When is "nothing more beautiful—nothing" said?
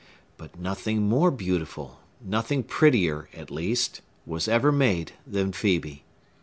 0.59-2.63